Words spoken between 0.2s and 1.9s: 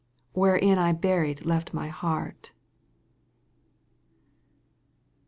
Wherein I buried left my